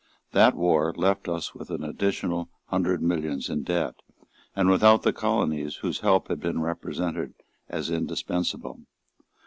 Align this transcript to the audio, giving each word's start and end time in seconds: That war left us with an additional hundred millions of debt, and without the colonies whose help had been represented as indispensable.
That 0.31 0.55
war 0.55 0.91
left 0.97 1.29
us 1.29 1.53
with 1.53 1.69
an 1.69 1.83
additional 1.83 2.49
hundred 2.69 3.03
millions 3.03 3.51
of 3.51 3.63
debt, 3.63 3.93
and 4.55 4.67
without 4.67 5.03
the 5.03 5.13
colonies 5.13 5.75
whose 5.75 5.99
help 5.99 6.27
had 6.27 6.39
been 6.39 6.59
represented 6.59 7.35
as 7.69 7.91
indispensable. 7.91 8.79